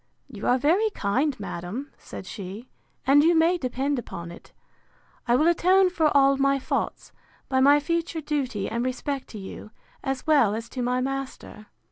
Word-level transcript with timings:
You 0.29 0.47
are 0.47 0.57
very 0.57 0.89
kind, 0.95 1.39
madam, 1.39 1.91
said 1.95 2.25
she; 2.25 2.67
and 3.05 3.23
you 3.23 3.35
may 3.35 3.59
depend 3.59 3.99
upon 3.99 4.31
it, 4.31 4.51
I 5.27 5.35
will 5.35 5.45
atone 5.47 5.91
for 5.91 6.07
all 6.17 6.37
my 6.37 6.57
faults, 6.57 7.11
by 7.49 7.59
my 7.59 7.79
future 7.79 8.19
duty 8.21 8.67
and 8.67 8.83
respect 8.83 9.27
to 9.27 9.37
you, 9.37 9.69
as 10.03 10.25
well 10.25 10.55
as 10.55 10.69
to 10.69 10.81
my 10.81 11.01
master. 11.01 11.67